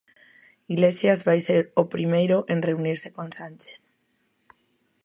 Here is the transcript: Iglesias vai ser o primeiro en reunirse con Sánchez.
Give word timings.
Iglesias 0.73 1.19
vai 1.27 1.39
ser 1.47 1.61
o 1.81 1.83
primeiro 1.93 2.37
en 2.53 2.59
reunirse 2.67 3.09
con 3.15 3.27
Sánchez. 3.37 3.79